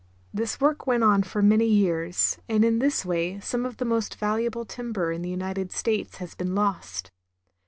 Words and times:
This 0.33 0.59
work 0.59 0.87
went 0.87 1.03
on 1.03 1.21
for 1.21 1.43
many 1.43 1.67
years, 1.67 2.39
and 2.49 2.65
in 2.65 2.79
this 2.79 3.05
way 3.05 3.39
some 3.39 3.67
of 3.67 3.77
the 3.77 3.85
most 3.85 4.15
valuable 4.15 4.65
timber 4.65 5.11
in 5.11 5.21
the 5.21 5.29
United 5.29 5.71
States 5.71 6.15
has 6.17 6.33
been 6.33 6.55
lost. 6.55 7.11